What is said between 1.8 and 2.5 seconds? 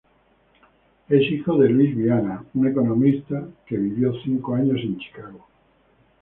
Viana